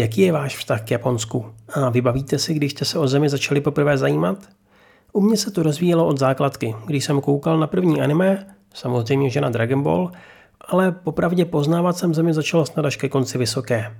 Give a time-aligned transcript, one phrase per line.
[0.00, 1.46] Jaký je váš vztah k Japonsku?
[1.74, 4.38] A vybavíte si, když jste se o zemi začali poprvé zajímat?
[5.12, 9.40] U mě se to rozvíjelo od základky, když jsem koukal na první anime, samozřejmě že
[9.40, 10.10] na Dragon Ball,
[10.60, 13.96] ale popravdě poznávat jsem zemi začal snad až ke konci vysoké.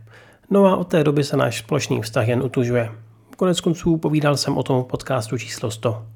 [0.50, 2.90] No a od té doby se náš společný vztah jen utužuje.
[3.36, 6.06] Konec konců povídal jsem o tom v podcastu číslo 100.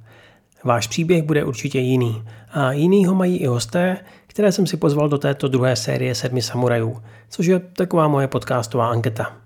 [0.65, 2.25] Váš příběh bude určitě jiný.
[2.53, 3.97] A jiný ho mají i hosté,
[4.27, 8.89] které jsem si pozval do této druhé série Sedmi samurajů, což je taková moje podcastová
[8.89, 9.44] anketa.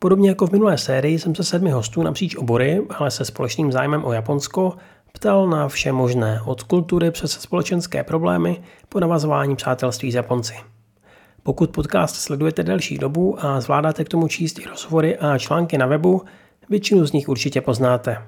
[0.00, 4.04] Podobně jako v minulé sérii jsem se sedmi hostů napříč obory, ale se společným zájmem
[4.04, 4.76] o Japonsko,
[5.12, 10.54] ptal na vše možné, od kultury přes společenské problémy po navazování přátelství s Japonci.
[11.42, 15.86] Pokud podcast sledujete delší dobu a zvládáte k tomu číst i rozhovory a články na
[15.86, 16.22] webu,
[16.70, 18.22] většinu z nich určitě poznáte.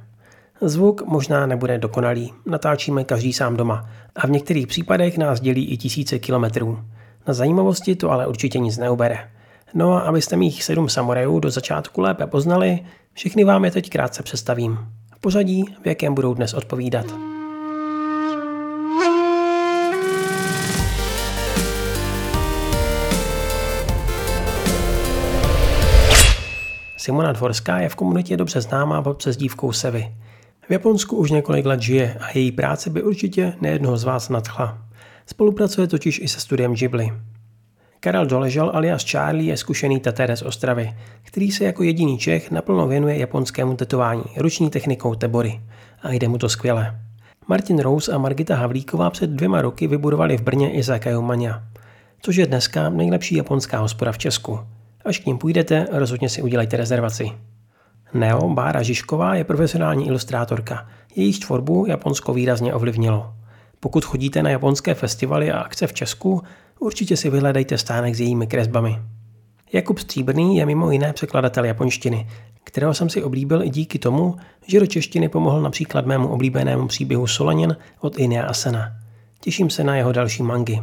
[0.60, 5.76] Zvuk možná nebude dokonalý, natáčíme každý sám doma a v některých případech nás dělí i
[5.76, 6.78] tisíce kilometrů.
[7.26, 9.30] Na zajímavosti to ale určitě nic neubere.
[9.74, 12.78] No a abyste mých sedm samurajů do začátku lépe poznali,
[13.12, 14.78] všechny vám je teď krátce představím.
[15.16, 17.06] V pořadí, v jakém budou dnes odpovídat.
[26.96, 30.14] Simona Dvorská je v komunitě dobře známá pod přezdívkou Sevy.
[30.68, 34.78] V Japonsku už několik let žije a její práce by určitě nejednoho z vás nadchla.
[35.26, 37.12] Spolupracuje totiž i se studiem Ghibli.
[38.02, 42.88] Karel Doležal alias Charlie je zkušený tatér z Ostravy, který se jako jediný Čech naplno
[42.88, 45.60] věnuje japonskému tetování ruční technikou tebory.
[46.02, 47.00] A jde mu to skvěle.
[47.48, 50.82] Martin Rose a Margita Havlíková před dvěma roky vybudovali v Brně i
[51.20, 51.62] Mania,
[52.22, 54.60] což je dneska nejlepší japonská hospoda v Česku.
[55.04, 57.32] Až k ním půjdete, rozhodně si udělejte rezervaci.
[58.14, 60.88] Neo Bára Žižková je profesionální ilustrátorka.
[61.16, 63.32] Její tvorbu Japonsko výrazně ovlivnilo.
[63.80, 66.42] Pokud chodíte na japonské festivaly a akce v Česku,
[66.78, 68.98] určitě si vyhledejte stánek s jejími kresbami.
[69.72, 72.26] Jakub Stříbrný je mimo jiné překladatel japonštiny,
[72.64, 74.36] kterého jsem si oblíbil i díky tomu,
[74.66, 78.92] že do češtiny pomohl například mému oblíbenému příběhu Solanin od Inea Asena.
[79.40, 80.82] Těším se na jeho další mangy.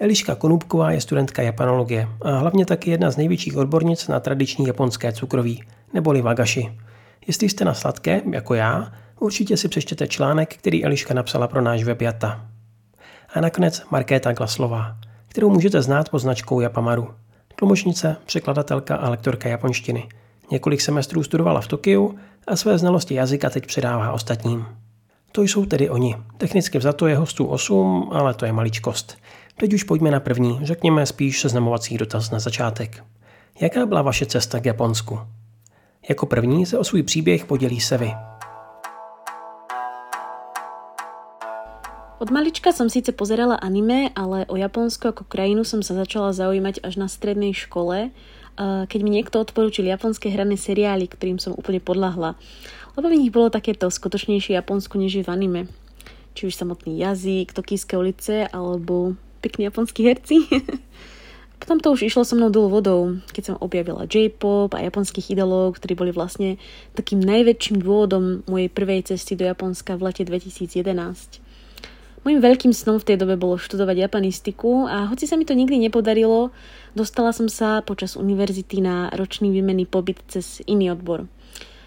[0.00, 5.12] Eliška Konubková je studentka japanologie a hlavně taky jedna z největších odbornic na tradiční japonské
[5.12, 5.62] cukroví,
[5.94, 6.72] neboli wagashi.
[7.28, 11.84] Jestli jste na sladké, jako já, určitě si přečtěte článek, který Eliška napsala pro náš
[11.84, 12.46] web Jata.
[13.34, 14.96] A nakonec Markéta Glaslová,
[15.28, 17.08] kterou můžete znát pod značkou Japamaru.
[17.56, 20.08] Tlumočnice, překladatelka a lektorka japonštiny.
[20.50, 24.66] Několik semestrů studovala v Tokiu a své znalosti jazyka teď předává ostatním.
[25.32, 26.16] To jsou tedy oni.
[26.38, 29.18] Technicky vzato je hostů 8, ale to je maličkost.
[29.56, 33.04] Teď už pojďme na první, řekněme spíš seznamovací dotaz na začátek.
[33.60, 35.18] Jaká byla vaše cesta k Japonsku?
[36.08, 38.10] Jako první se o svůj příběh podělí Sevy.
[42.18, 46.82] Od malička som síce pozerala anime, ale o Japonsko ako krajinu som sa začala zaujímať
[46.82, 48.10] až na strednej škole,
[48.58, 52.34] keď mi niekto odporučil japonské hrané seriály, ktorým som úplne podľahla.
[52.98, 55.62] Lebo v nich bolo takéto skutočnejšie Japonsko, než v anime.
[56.34, 60.42] Či už samotný jazyk, tokijské ulice, alebo pekní japonskí herci.
[61.58, 65.76] Potom to už išlo so mnou dolu vodou, keď som objavila J-pop a japonských idolov,
[65.76, 66.56] ktorí boli vlastne
[66.94, 71.42] takým najväčším dôvodom mojej prvej cesty do Japonska v lete 2011.
[72.26, 75.78] Mojím veľkým snom v tej dobe bolo študovať japanistiku a hoci sa mi to nikdy
[75.78, 76.50] nepodarilo,
[76.94, 81.26] dostala som sa počas univerzity na ročný výmenný pobyt cez iný odbor.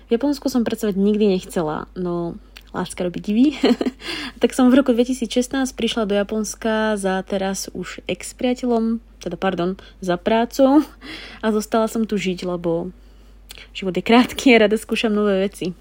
[0.08, 2.36] V Japonsku som pracovať nikdy nechcela, no
[2.72, 3.48] láska robí divý.
[4.42, 10.16] tak som v roku 2016 prišla do Japonska za teraz už ex-priateľom, teda pardon, za
[10.16, 10.84] prácou
[11.44, 12.92] a zostala som tu žiť, lebo
[13.76, 15.76] život je krátky a rada skúšam nové veci.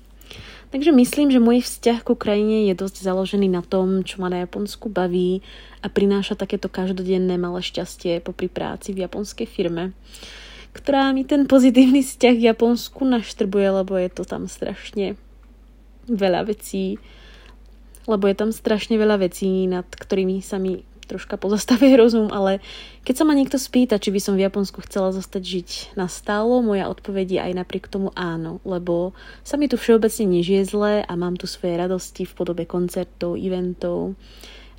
[0.70, 4.46] Takže myslím, že môj vzťah ku krajine je dosť založený na tom, čo ma na
[4.46, 5.42] Japonsku baví
[5.82, 9.90] a prináša takéto každodenné malé šťastie popri práci v japonskej firme,
[10.70, 15.18] ktorá mi ten pozitívny vzťah k Japonsku naštrbuje, lebo je to tam strašne
[16.10, 16.98] veľa vecí,
[18.10, 22.62] lebo je tam strašne veľa vecí, nad ktorými sa mi troška pozastavuje rozum, ale
[23.02, 25.68] keď sa ma niekto spýta, či by som v Japonsku chcela zostať žiť
[25.98, 29.10] na stálo, moja odpoveď je aj napriek tomu áno, lebo
[29.42, 34.14] sa mi tu všeobecne nežije zle a mám tu svoje radosti v podobe koncertov, eventov.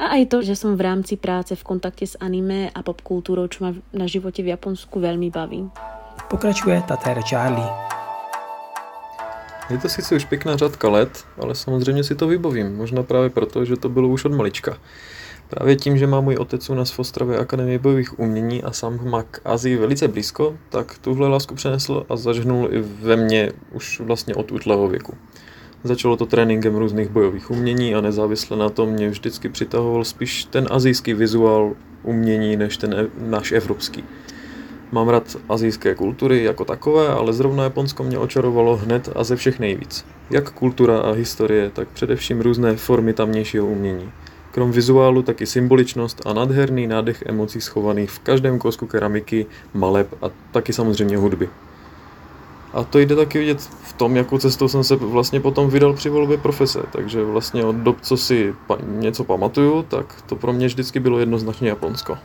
[0.02, 3.70] A aj to, že som v rámci práce v kontakte s anime a popkultúrou, čo
[3.70, 5.70] ma na živote v Japonsku veľmi baví.
[6.26, 7.91] Pokračuje Tater Charlie.
[9.70, 12.76] Je to sice už pěkná řadka let, ale samozřejmě si to vybavím.
[12.76, 14.78] Možná právě proto, že to bylo už od malička.
[15.50, 19.10] Právě tím, že má můj otec u nás v Ostravě Akademii bojových umění a sám
[19.10, 24.00] má k Azii velice blízko, tak tuhle lásku přenesl a zažhnul i ve mně už
[24.00, 25.14] vlastně od útlého věku.
[25.84, 30.68] Začalo to tréninkem různých bojových umění a nezávisle na tom mě vždycky přitahoval spíš ten
[30.72, 31.74] azijský vizuál
[32.04, 34.04] umění než ten náš evropský.
[34.92, 39.60] Mám rád azijské kultury jako takové, ale zrovna Japonsko mě očarovalo hned a ze všech
[39.60, 40.06] nejvíc.
[40.30, 44.12] Jak kultura a historie, tak především různé formy tamnějšího umění.
[44.52, 50.26] Krom vizuálu taky symboličnost a nadherný nádech emocí schovaných v každém kousku keramiky, maleb a
[50.52, 51.50] taky samozřejmě hudby.
[52.74, 56.10] A to jde taky vidět v tom, jakou cestou jsem se vlastně potom vydal při
[56.10, 56.80] volbě profese.
[56.92, 61.20] Takže vlastně od dob, co si pa- něco pamatuju, tak to pro mě vždycky bylo
[61.20, 62.18] jednoznačně Japonsko.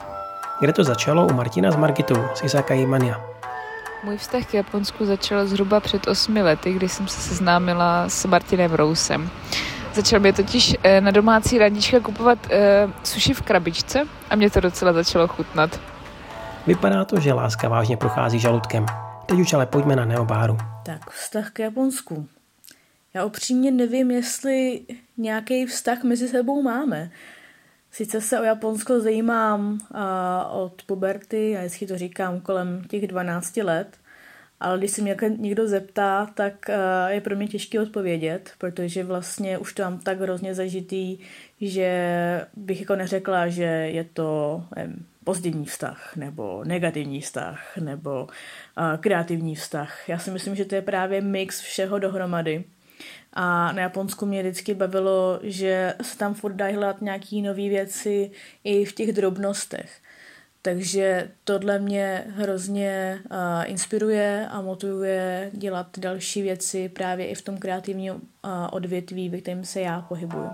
[0.60, 3.20] Kde to začalo u Martina s Margitou z Isaka Imania?
[4.04, 8.72] Můj vztah k Japonsku začal zhruba před osmi lety, kdy jsem se seznámila s Martinem
[8.72, 9.30] Rousem.
[9.94, 14.60] Začal mě totiž eh, na domácí radička kupovat uh, suši v krabičce a mě to
[14.60, 15.80] docela začalo chutnat.
[16.66, 18.86] Vypadá to, že láska vážně prochází žaludkem.
[19.26, 20.56] Teď už ale pojďme na neobáru.
[20.82, 22.28] Tak, vztah k Japonsku.
[23.14, 24.80] Já upřímně nevím, jestli
[25.16, 27.10] nějaký vztah mezi sebou máme.
[27.96, 29.80] Sice se o Japonsko zajímám
[30.50, 33.96] od puberty, já vždycky to říkám kolem těch 12 let,
[34.60, 36.70] ale když se mě někdo zeptá, tak
[37.08, 41.18] je pro mě těžké odpovědět, protože vlastně už to mám tak hrozně zažitý,
[41.60, 41.90] že
[42.56, 48.28] bych jako neřekla, že je to um, pozitivní vztah, nebo negativní vztah, nebo
[49.00, 50.08] kreativní vztah.
[50.08, 52.64] Já si myslím, že to je právě mix všeho dohromady.
[53.38, 58.30] A na Japonsku mě vždycky bavilo, že se tam furt dají hledat nějaké nové věci
[58.64, 59.90] i v těch drobnostech.
[60.62, 67.58] Takže tohle mě hrozně uh, inspiruje a motivuje dělat další věci právě i v tom
[67.58, 68.20] kreativním uh,
[68.70, 70.50] odvětví, ve kterém se já pohybuju.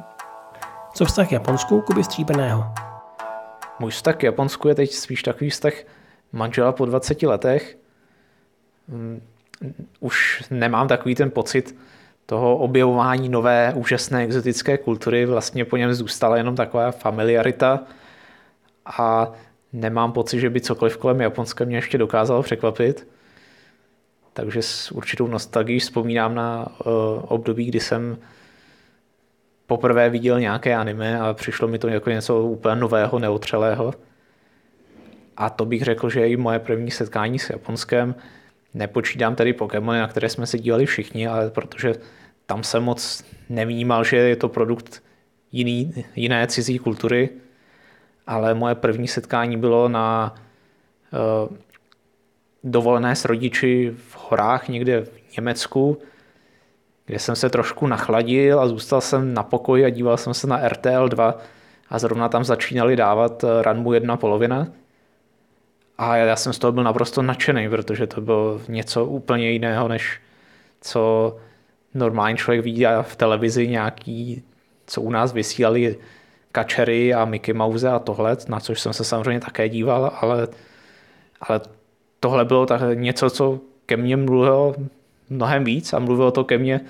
[0.94, 2.64] Co vztah k Japonsku, Kuby Stříbeného?
[3.78, 5.72] Můj vztah k Japonsku je teď spíš takový vztah
[6.32, 7.78] manžela po 20 letech.
[8.88, 9.22] Um,
[10.00, 11.74] už nemám takový ten pocit,
[12.26, 17.80] toho objevování nové úžasné exotické kultury vlastně po něm zůstala jenom taková familiarita
[18.86, 19.32] a
[19.72, 23.08] nemám pocit, že by cokoliv kolem Japonska mě ještě dokázalo překvapit.
[24.32, 26.92] Takže s určitou nostalgií vzpomínám na uh,
[27.28, 28.18] období, kdy jsem
[29.66, 33.94] poprvé viděl nějaké anime a přišlo mi to jako něco úplně nového, neotřelého.
[35.36, 38.14] A to bych řekl, že i moje první setkání s Japonskem.
[38.74, 41.94] Nepočítám tedy Pokémony, na které jsme se dívali všichni, ale protože
[42.46, 45.02] tam jsem moc nevnímal, že je to produkt
[45.52, 47.30] jiný, jiné cizí kultury,
[48.26, 50.34] ale moje první setkání bylo na
[51.12, 51.56] uh,
[52.64, 55.98] dovolené s rodiči v horách někde v Německu,
[57.06, 60.68] kde jsem se trošku nachladil a zůstal jsem na pokoji a díval jsem se na
[60.68, 61.38] RTL 2
[61.88, 64.66] a zrovna tam začínali dávat eh, Ranmu jedna polovina.
[65.98, 70.20] A já jsem z toho byl naprosto nadšený, protože to bylo něco úplně jiného, než
[70.80, 71.36] co
[71.94, 72.84] normální člověk vidí.
[73.02, 74.42] V televizi nějaký,
[74.86, 75.96] co u nás vysílali
[76.52, 80.48] kačery a Mickey Mouse a tohle, na což jsem se samozřejmě také díval, ale,
[81.40, 81.60] ale
[82.20, 84.74] tohle bylo tak něco, co ke mně mluvilo
[85.30, 86.80] mnohem víc a mluvilo to ke mně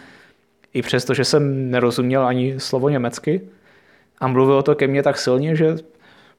[0.75, 3.41] i přesto, že jsem nerozuměl ani slovo německy.
[4.19, 5.77] A mluvilo to ke mně tak silně, že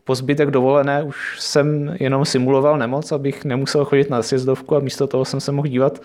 [0.03, 5.07] po zbytek dovolené už jsem jenom simuloval nemoc, abych nemusel chodit na sjezdovku a místo
[5.07, 6.01] toho jsem se mohl dívat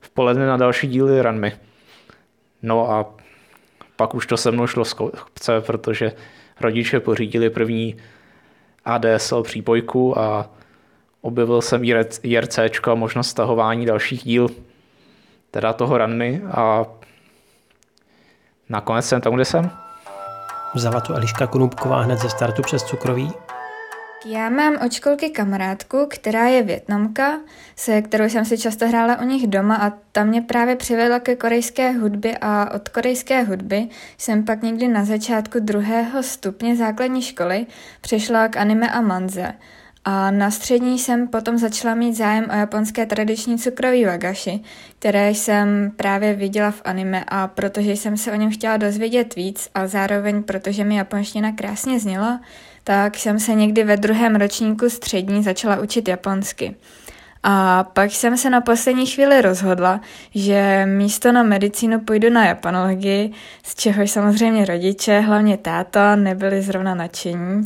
[0.00, 1.52] v poledne na další díly Ranmy.
[2.62, 3.06] No a
[3.96, 6.12] pak už to se mnou šlo z kopce, protože
[6.60, 7.96] rodiče pořídili první
[8.84, 10.50] ADSL přípojku a
[11.20, 11.84] objevil jsem
[12.22, 14.48] IRC a možnost stahování dalších díl
[15.50, 16.86] teda toho Ranmy a
[18.68, 19.85] nakonec jsem tam, kde jsem.
[20.76, 23.32] Vzala tu Eliška Konubková hned ze startu přes cukroví?
[24.26, 27.38] Já mám od školky kamarádku, která je větnamka,
[27.76, 31.36] se kterou jsem si často hrála u nich doma a ta mě právě přivedla ke
[31.36, 37.66] korejské hudbě a od korejské hudby jsem pak někdy na začátku druhého stupně základní školy
[38.00, 39.52] přešla k anime a manze.
[40.08, 44.60] A na střední jsem potom začala mít zájem o japonské tradiční cukrový wagashi,
[44.98, 49.68] které jsem právě viděla v anime a protože jsem se o něm chtěla dozvědět víc
[49.74, 52.40] a zároveň protože mi japonština krásně zněla,
[52.84, 56.76] tak jsem se někdy ve druhém ročníku střední začala učit japonsky.
[57.42, 60.00] A pak jsem se na poslední chvíli rozhodla,
[60.34, 63.32] že místo na medicínu půjdu na japanologii,
[63.62, 67.62] z čehož samozřejmě rodiče, hlavně táta, nebyli zrovna nadšení.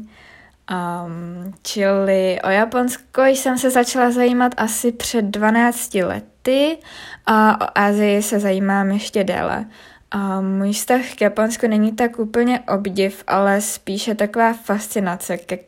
[0.71, 6.79] Um, čili o Japonsko jsem se začala zajímat asi před 12 lety
[7.27, 9.65] a o Asii se zajímám ještě déle.
[10.11, 15.59] A můj vztah k Japonsku není tak úplně obdiv, ale spíše taková fascinace, ke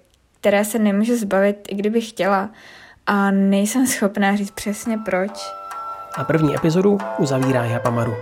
[0.41, 2.51] které se nemůžu zbavit, i kdybych chtěla.
[3.07, 5.51] A nejsem schopná říct přesně proč.
[6.15, 8.15] A první epizodu uzavírá Japamaru.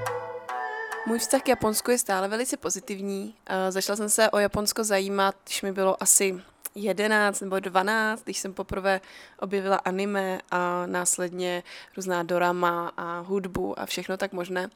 [1.06, 3.34] Můj vztah k Japonsku je stále velice pozitivní.
[3.68, 6.40] Začala jsem se o Japonsko zajímat, když mi bylo asi
[6.74, 9.00] 11 nebo 12, když jsem poprvé
[9.38, 11.62] objevila anime a následně
[11.96, 14.70] různá dorama a hudbu a všechno tak možné.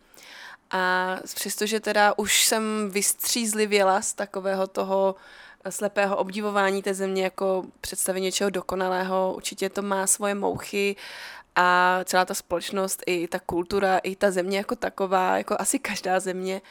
[0.70, 5.14] A přestože teda už jsem vystřízlivěla z takového toho
[5.70, 10.96] slepého obdivování té země jako představy něčeho dokonalého, určitě to má svoje mouchy
[11.56, 16.20] a celá ta společnost, i ta kultura, i ta země jako taková, jako asi každá
[16.20, 16.62] země,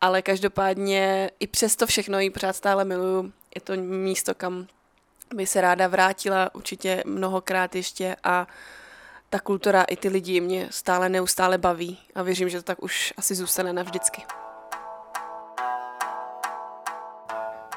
[0.00, 3.32] ale každopádně i přesto všechno ji pořád stále miluju.
[3.54, 4.66] Je to místo, kam
[5.34, 8.46] by se ráda vrátila určitě mnohokrát ještě a
[9.30, 13.14] ta kultura i ty lidi mě stále neustále baví a věřím, že to tak už
[13.16, 14.22] asi zůstane navždycky.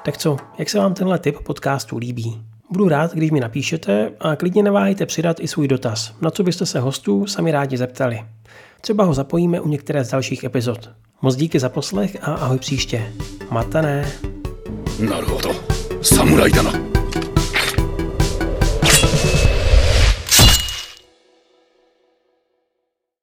[0.05, 2.41] Tak co, jak se vám tenhle typ podcastu líbí?
[2.69, 6.65] Budu rád, když mi napíšete a klidně neváhejte přidat i svůj dotaz, na co byste
[6.65, 8.25] se hostů sami rádi zeptali.
[8.81, 10.89] Třeba ho zapojíme u některé z dalších epizod.
[11.21, 13.13] Moc díky za poslech a ahoj příště.
[13.49, 14.32] Matané.
[14.99, 15.51] なるほど。
[16.01, 16.92] 侍だな。